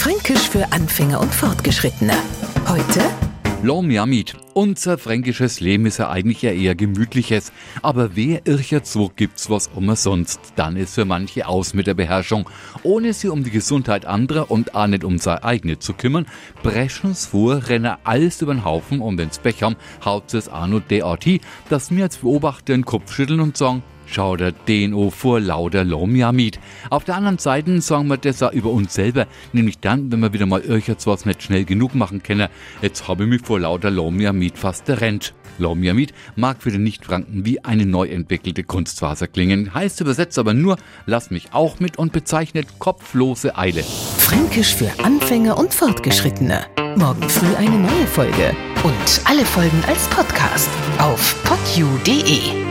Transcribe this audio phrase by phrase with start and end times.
[0.00, 2.14] Fränkisch für Anfänger und Fortgeschrittene.
[2.66, 3.02] Heute
[3.62, 4.34] Lom Yamit.
[4.54, 7.52] Unser fränkisches Leben ist ja eigentlich eher gemütliches.
[7.82, 10.40] Aber wer ircher so gibt's was umsonst.
[10.56, 12.48] Dann ist für manche aus mit der Beherrschung.
[12.82, 16.24] Ohne sie um die Gesundheit anderer und auch nicht um seine eigene zu kümmern,
[16.62, 20.80] breschen's vor, rennen alles über den Haufen und wenn's Pech haben, haut's es auch nur
[20.80, 21.26] derart,
[21.68, 23.82] dass mir als Beobachter den Kopf schütteln und sagen,
[24.12, 26.58] Schau der DNO vor lauter Lomjamid.
[26.90, 30.32] Auf der anderen Seite sagen wir das auch über uns selber, nämlich dann, wenn wir
[30.32, 32.48] wieder mal irgendwas was nicht schnell genug machen können.
[32.82, 35.34] Jetzt habe ich mich vor lauter Lomjamid fast errennt.
[35.58, 40.76] Lomjamid mag für den Nichtfranken wie eine neu entwickelte Kunstfaser klingen, heißt übersetzt aber nur,
[41.06, 43.82] lass mich auch mit und bezeichnet kopflose Eile.
[43.82, 46.66] Fränkisch für Anfänger und Fortgeschrittene.
[46.96, 48.56] Morgen früh eine neue Folge.
[48.82, 52.69] Und alle Folgen als Podcast auf podu.de.